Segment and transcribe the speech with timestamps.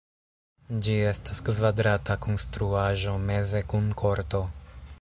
[0.85, 4.43] Ĝi estas kvadrata konstruaĵo meze kun korto.